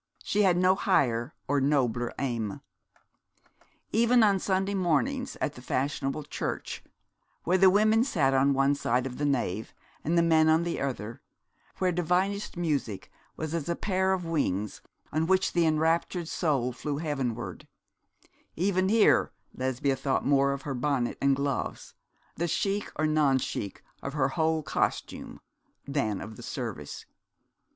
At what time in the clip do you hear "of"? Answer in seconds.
9.05-9.19, 14.11-14.25, 20.51-20.63, 24.01-24.13, 26.21-26.37